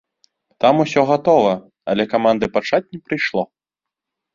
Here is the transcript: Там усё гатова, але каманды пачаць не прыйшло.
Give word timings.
Там 0.65 0.75
усё 0.85 1.01
гатова, 1.11 1.53
але 1.95 2.03
каманды 2.17 2.45
пачаць 2.59 2.85
не 2.93 2.99
прыйшло. 3.07 3.51